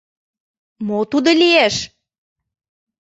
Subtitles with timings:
[0.85, 1.75] Мо тудо лиеш?